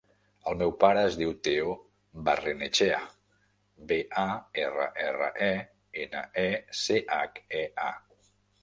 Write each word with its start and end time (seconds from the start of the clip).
El 0.51 0.55
meu 0.59 0.71
pare 0.83 1.01
es 1.09 1.17
diu 1.21 1.33
Theo 1.47 1.75
Barrenechea: 2.29 3.03
be, 3.93 4.01
a, 4.25 4.25
erra, 4.65 4.91
erra, 5.07 5.29
e, 5.53 5.55
ena, 6.07 6.27
e, 6.47 6.49
ce, 6.83 7.01
hac, 7.21 7.43
e, 7.63 7.65
a. 7.93 7.97